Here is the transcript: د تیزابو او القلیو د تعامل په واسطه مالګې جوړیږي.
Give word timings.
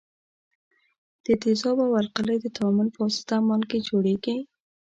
د 1.25 1.27
تیزابو 1.43 1.83
او 1.87 1.93
القلیو 2.01 2.43
د 2.43 2.45
تعامل 2.57 2.87
په 2.95 2.99
واسطه 3.05 3.35
مالګې 3.47 3.79
جوړیږي. 3.87 4.37